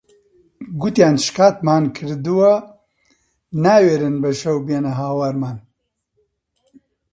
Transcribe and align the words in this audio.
گوتیان 0.81 1.15
شکاتمان 1.25 1.83
کردووە، 1.95 2.53
ناوێرن 3.63 4.15
بە 4.21 4.31
شەو 4.39 4.57
بێنە 4.67 4.91
هاوارمان 4.99 5.57